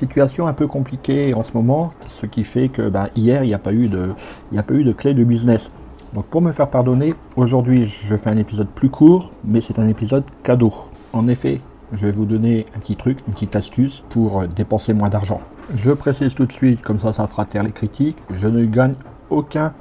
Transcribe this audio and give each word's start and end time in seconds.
Situation 0.00 0.46
un 0.46 0.54
peu 0.54 0.66
compliquée 0.66 1.34
en 1.34 1.42
ce 1.42 1.52
moment, 1.52 1.92
ce 2.08 2.24
qui 2.24 2.42
fait 2.44 2.70
que 2.70 2.88
ben, 2.88 3.08
hier 3.16 3.44
il 3.44 3.48
n'y 3.48 3.54
a 3.54 3.58
pas 3.58 3.74
eu 3.74 3.86
de, 3.86 4.14
il 4.50 4.58
a 4.58 4.62
pas 4.62 4.72
eu 4.72 4.82
de 4.82 4.92
clé 4.92 5.12
de 5.12 5.22
business. 5.24 5.70
Donc 6.14 6.24
pour 6.24 6.40
me 6.40 6.52
faire 6.52 6.70
pardonner, 6.70 7.12
aujourd'hui 7.36 7.84
je 7.84 8.16
fais 8.16 8.30
un 8.30 8.38
épisode 8.38 8.68
plus 8.68 8.88
court, 8.88 9.30
mais 9.44 9.60
c'est 9.60 9.78
un 9.78 9.86
épisode 9.86 10.24
cadeau. 10.42 10.72
En 11.12 11.28
effet, 11.28 11.60
je 11.92 12.06
vais 12.06 12.12
vous 12.12 12.24
donner 12.24 12.64
un 12.74 12.78
petit 12.78 12.96
truc, 12.96 13.18
une 13.28 13.34
petite 13.34 13.54
astuce 13.56 14.02
pour 14.08 14.40
euh, 14.40 14.46
dépenser 14.46 14.94
moins 14.94 15.10
d'argent. 15.10 15.42
Je 15.74 15.90
précise 15.90 16.32
tout 16.32 16.46
de 16.46 16.52
suite, 16.52 16.80
comme 16.80 16.98
ça 16.98 17.12
ça 17.12 17.26
fera 17.26 17.44
taire 17.44 17.62
les 17.62 17.72
critiques, 17.72 18.16
je 18.32 18.48
ne 18.48 18.64
gagne 18.64 18.94
aucun 19.28 19.74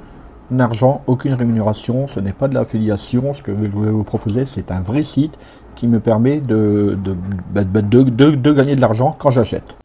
argent, 0.59 1.01
aucune 1.07 1.33
rémunération, 1.33 2.07
ce 2.07 2.19
n'est 2.19 2.33
pas 2.33 2.49
de 2.49 2.55
l'affiliation, 2.55 3.33
ce 3.33 3.41
que 3.41 3.53
je 3.55 3.61
vais 3.61 3.69
vous 3.69 4.03
proposer 4.03 4.43
c'est 4.43 4.69
un 4.69 4.81
vrai 4.81 5.05
site 5.05 5.39
qui 5.75 5.87
me 5.87 6.01
permet 6.01 6.41
de, 6.41 6.97
de, 7.01 7.15
bah, 7.53 7.63
de 7.63 8.51
gagner 8.51 8.75
de 8.75 8.81
l'argent 8.81 9.15
quand 9.17 9.31
j'achète. 9.31 9.77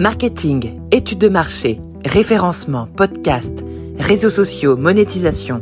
Marketing, 0.00 0.80
études 0.92 1.18
de 1.18 1.28
marché, 1.28 1.80
référencement, 2.04 2.86
podcast, 2.86 3.64
réseaux 3.98 4.30
sociaux, 4.30 4.76
monétisation. 4.76 5.60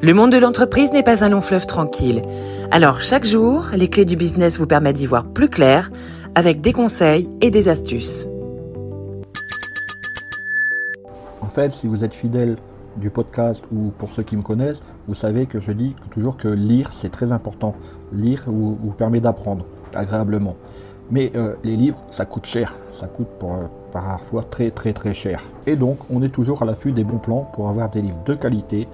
Le 0.00 0.14
monde 0.14 0.32
de 0.32 0.38
l'entreprise 0.38 0.94
n'est 0.94 1.02
pas 1.02 1.22
un 1.22 1.28
long 1.28 1.42
fleuve 1.42 1.66
tranquille. 1.66 2.22
Alors 2.70 3.02
chaque 3.02 3.26
jour, 3.26 3.66
les 3.74 3.90
clés 3.90 4.06
du 4.06 4.16
business 4.16 4.56
vous 4.56 4.66
permettent 4.66 4.96
d'y 4.96 5.04
voir 5.04 5.26
plus 5.26 5.50
clair 5.50 5.90
avec 6.34 6.62
des 6.62 6.72
conseils 6.72 7.28
et 7.42 7.50
des 7.50 7.68
astuces. 7.68 8.26
En 11.42 11.48
fait, 11.48 11.74
si 11.74 11.86
vous 11.86 12.04
êtes 12.04 12.14
fidèle 12.14 12.56
du 12.96 13.10
podcast 13.10 13.62
ou 13.70 13.90
pour 13.98 14.14
ceux 14.14 14.22
qui 14.22 14.38
me 14.38 14.42
connaissent, 14.42 14.80
vous 15.06 15.14
savez 15.14 15.44
que 15.44 15.60
je 15.60 15.72
dis 15.72 15.94
toujours 16.12 16.38
que 16.38 16.48
lire 16.48 16.92
c'est 16.98 17.12
très 17.12 17.30
important. 17.30 17.74
Lire 18.10 18.44
vous, 18.46 18.94
permet 18.96 19.20
d'apprendre 19.20 19.66
agréablement. 19.94 20.56
Mais 21.10 21.32
euh, 21.34 21.54
les 21.64 21.76
livres, 21.76 21.98
ça 22.10 22.26
coûte 22.26 22.46
cher. 22.46 22.74
Ça 22.92 23.06
coûte 23.06 23.28
euh, 23.42 23.66
parfois 23.92 24.44
très 24.50 24.70
très 24.70 24.92
très 24.92 25.14
cher. 25.14 25.42
Et 25.66 25.76
donc, 25.76 25.98
on 26.10 26.22
est 26.22 26.28
toujours 26.28 26.62
à 26.62 26.64
l'affût 26.64 26.92
des 26.92 27.04
bons 27.04 27.18
plans 27.18 27.48
pour 27.54 27.68
avoir 27.68 27.90
des 27.90 28.02
livres 28.02 28.22
de 28.26 28.34
qualité 28.34 28.88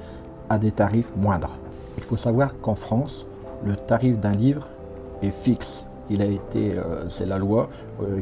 à 0.49 0.59
des 0.59 0.71
tarifs 0.71 1.13
moindres. 1.17 1.57
Il 1.97 2.05
faut 2.05 2.17
savoir 2.17 2.55
qu'en 2.61 2.75
France, 2.75 3.27
le 3.65 3.75
tarif 3.77 4.19
d'un 4.21 4.33
livre 4.33 4.67
est 5.23 5.31
fixe. 5.31 5.85
Il 6.11 6.21
a 6.21 6.27
été, 6.27 6.75
euh, 6.77 7.09
c'est 7.09 7.25
la 7.25 7.39
loi 7.39 7.71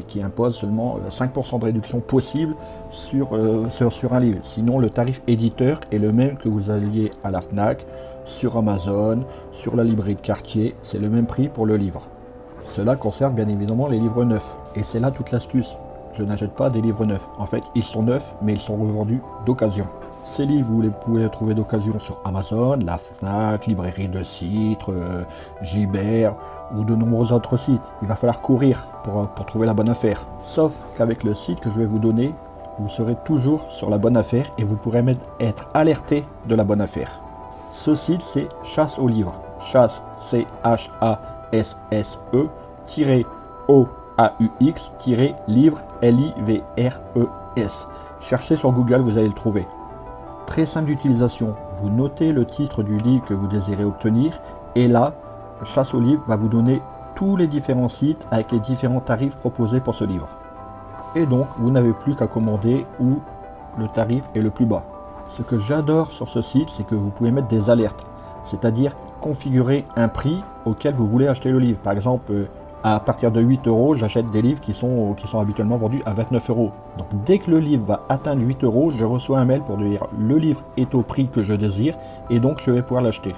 qui 0.07 0.21
impose 0.21 0.55
seulement 0.55 0.99
5% 1.09 1.59
de 1.59 1.65
réduction 1.65 1.99
possible 1.99 2.55
sur, 2.91 3.37
sur, 3.71 3.91
sur 3.91 4.13
un 4.13 4.19
livre. 4.21 4.39
Sinon, 4.43 4.79
le 4.79 4.89
tarif 4.89 5.21
éditeur 5.27 5.81
est 5.91 5.97
le 5.97 6.13
même 6.13 6.37
que 6.37 6.47
vous 6.47 6.69
alliez 6.69 7.11
à 7.23 7.31
la 7.31 7.41
FNAC, 7.41 7.85
sur 8.25 8.55
Amazon, 8.55 9.25
sur 9.51 9.75
la 9.75 9.83
librairie 9.83 10.15
de 10.15 10.21
quartier. 10.21 10.75
C'est 10.83 10.99
le 10.99 11.09
même 11.09 11.25
prix 11.25 11.49
pour 11.49 11.65
le 11.65 11.75
livre. 11.75 12.07
Cela 12.75 12.95
concerne 12.95 13.35
bien 13.35 13.47
évidemment 13.49 13.87
les 13.87 13.99
livres 13.99 14.25
neufs. 14.25 14.51
Et 14.75 14.81
c'est 14.81 14.99
là 14.99 15.11
toute 15.11 15.29
l'astuce. 15.29 15.75
Je 16.15 16.23
n'achète 16.23 16.53
pas 16.53 16.71
des 16.71 16.81
livres 16.81 17.05
neufs. 17.05 17.27
En 17.37 17.45
fait, 17.45 17.61
ils 17.75 17.83
sont 17.83 18.01
neufs, 18.01 18.35
mais 18.41 18.53
ils 18.53 18.59
sont 18.59 18.75
revendus 18.75 19.21
d'occasion. 19.45 19.85
Ces 20.23 20.45
livres, 20.45 20.69
vous 20.71 20.81
les 20.81 20.89
pouvez 20.89 21.29
trouver 21.29 21.53
d'occasion 21.53 21.99
sur 21.99 22.19
Amazon, 22.25 22.79
la 22.83 22.97
FNAC, 22.97 23.67
Librairie 23.67 24.07
de 24.07 24.23
Citre, 24.23 24.91
euh, 24.91 26.31
ou 26.75 26.83
de 26.83 26.95
nombreux 26.95 27.31
autres 27.31 27.57
sites. 27.57 27.81
Il 28.01 28.07
va 28.07 28.15
falloir 28.15 28.41
courir 28.41 28.87
pour, 29.03 29.27
pour 29.27 29.45
trouver 29.45 29.67
la 29.67 29.75
bonne 29.75 29.89
affaire. 29.89 30.25
Sauf 30.43 30.71
qu'avec 30.97 31.23
le 31.23 31.35
site 31.35 31.59
que 31.59 31.69
je 31.69 31.77
vais 31.77 31.85
vous 31.85 31.99
donner, 31.99 32.33
vous 32.79 32.89
serez 32.89 33.15
toujours 33.23 33.67
sur 33.69 33.91
la 33.91 33.99
bonne 33.99 34.17
affaire 34.17 34.49
et 34.57 34.63
vous 34.63 34.77
pourrez 34.77 35.03
même 35.03 35.19
être 35.39 35.67
alerté 35.75 36.23
de 36.47 36.55
la 36.55 36.63
bonne 36.63 36.81
affaire. 36.81 37.19
Ce 37.71 37.93
site, 37.93 38.21
c'est 38.33 38.47
Chasse 38.63 38.97
aux 38.97 39.07
livres. 39.07 39.35
Chasse, 39.61 40.01
C-H-A 40.31 41.19
S-S-E-O-A-U-X-livre 42.87 43.27
L-I-V-R-E-S. 46.01 47.87
Cherchez 48.19 48.55
sur 48.55 48.71
Google, 48.71 49.01
vous 49.01 49.17
allez 49.17 49.27
le 49.27 49.33
trouver. 49.33 49.67
Très 50.45 50.65
simple 50.65 50.87
d'utilisation. 50.87 51.55
Vous 51.81 51.89
notez 51.89 52.31
le 52.31 52.45
titre 52.45 52.83
du 52.83 52.97
livre 52.97 53.25
que 53.25 53.33
vous 53.33 53.47
désirez 53.47 53.83
obtenir 53.83 54.39
et 54.75 54.87
là, 54.87 55.13
Chasse 55.65 55.93
au 55.93 55.99
livre 55.99 56.23
va 56.27 56.35
vous 56.35 56.49
donner 56.49 56.81
tous 57.15 57.37
les 57.37 57.47
différents 57.47 57.87
sites 57.87 58.27
avec 58.31 58.51
les 58.51 58.59
différents 58.59 58.99
tarifs 58.99 59.37
proposés 59.37 59.79
pour 59.79 59.95
ce 59.95 60.03
livre. 60.03 60.27
Et 61.15 61.25
donc, 61.25 61.47
vous 61.57 61.71
n'avez 61.71 61.93
plus 61.93 62.15
qu'à 62.15 62.27
commander 62.27 62.85
où 62.99 63.19
le 63.77 63.87
tarif 63.87 64.29
est 64.35 64.41
le 64.41 64.49
plus 64.49 64.65
bas. 64.65 64.83
Ce 65.37 65.41
que 65.41 65.57
j'adore 65.57 66.11
sur 66.11 66.27
ce 66.27 66.41
site, 66.41 66.69
c'est 66.75 66.85
que 66.85 66.95
vous 66.95 67.09
pouvez 67.11 67.31
mettre 67.31 67.47
des 67.47 67.69
alertes. 67.69 68.05
C'est-à-dire 68.45 68.95
configurer 69.21 69.85
un 69.95 70.09
prix 70.09 70.43
auquel 70.65 70.93
vous 70.95 71.07
voulez 71.07 71.27
acheter 71.27 71.49
le 71.49 71.59
livre. 71.59 71.79
Par 71.79 71.93
exemple, 71.93 72.31
euh, 72.31 72.45
à 72.83 72.99
partir 72.99 73.31
de 73.31 73.39
8 73.39 73.67
euros, 73.67 73.95
j'achète 73.95 74.29
des 74.31 74.41
livres 74.41 74.59
qui 74.59 74.73
sont, 74.73 75.13
qui 75.17 75.27
sont 75.27 75.39
habituellement 75.39 75.77
vendus 75.77 76.01
à 76.05 76.13
29 76.13 76.49
euros. 76.49 76.71
Donc 76.97 77.07
dès 77.25 77.39
que 77.39 77.49
le 77.49 77.59
livre 77.59 77.85
va 77.85 78.05
atteindre 78.09 78.41
8 78.41 78.63
euros, 78.65 78.91
je 78.97 79.05
reçois 79.05 79.39
un 79.39 79.45
mail 79.45 79.61
pour 79.61 79.77
dire 79.77 80.05
le 80.19 80.37
livre 80.37 80.61
est 80.75 80.93
au 80.93 81.01
prix 81.01 81.29
que 81.29 81.43
je 81.43 81.53
désire 81.53 81.95
et 82.29 82.39
donc 82.39 82.59
je 82.65 82.71
vais 82.71 82.81
pouvoir 82.81 83.01
l'acheter. 83.01 83.33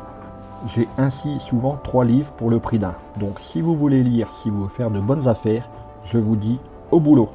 J'ai 0.74 0.88
ainsi 0.98 1.40
souvent 1.40 1.78
3 1.84 2.06
livres 2.06 2.32
pour 2.32 2.50
le 2.50 2.60
prix 2.60 2.80
d'un. 2.80 2.96
Donc 3.20 3.40
si 3.40 3.62
vous 3.62 3.76
voulez 3.76 4.02
lire, 4.02 4.30
si 4.42 4.50
vous 4.50 4.62
voulez 4.64 4.74
faire 4.74 4.90
de 4.90 5.00
bonnes 5.00 5.28
affaires, 5.28 5.70
je 6.06 6.18
vous 6.18 6.36
dis 6.36 6.60
au 6.90 7.00
boulot. 7.00 7.30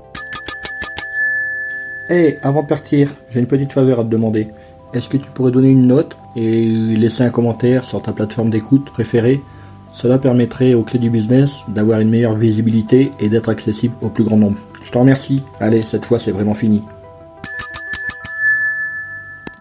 Hé, 2.09 2.39
avant 2.43 2.63
de 2.63 2.67
partir, 2.67 3.15
j'ai 3.31 3.39
une 3.39 3.47
petite 3.47 3.73
faveur 3.73 4.01
à 4.01 4.03
te 4.03 4.09
demander. 4.09 4.49
Est-ce 4.93 5.09
que 5.09 5.17
tu 5.17 5.31
pourrais 5.31 5.53
donner 5.53 5.71
une 5.71 5.87
note 5.87 6.17
et 6.35 6.67
laisser 6.97 7.23
un 7.23 7.31
commentaire 7.31 7.85
sur 7.85 8.03
ta 8.03 8.13
plateforme 8.13 8.51
d'écoute 8.51 8.91
préférée? 8.91 9.41
Cela 9.93 10.19
permettrait 10.19 10.75
aux 10.75 10.83
clés 10.83 10.99
du 10.99 11.11
business 11.11 11.65
d'avoir 11.69 12.01
une 12.01 12.11
meilleure 12.11 12.35
visibilité 12.35 13.11
et 13.21 13.29
d'être 13.29 13.49
accessible 13.49 13.95
au 14.01 14.09
plus 14.09 14.25
grand 14.25 14.37
nombre. 14.37 14.59
Je 14.85 14.91
te 14.91 14.99
remercie. 14.99 15.43
Allez, 15.61 15.83
cette 15.83 16.05
fois 16.05 16.19
c'est 16.19 16.33
vraiment 16.33 16.55
fini. 16.55 16.83